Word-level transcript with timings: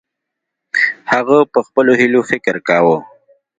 هغه 1.11 1.37
په 1.53 1.59
خپلو 1.67 1.91
هیلو 2.01 2.21
فکر 2.29 2.55
کاوه. 2.67 2.97